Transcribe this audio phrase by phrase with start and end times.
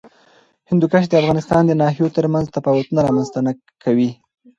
[0.69, 3.39] هندوکش د افغانستان د ناحیو ترمنځ تفاوتونه رامنځ ته
[3.83, 4.09] کوي.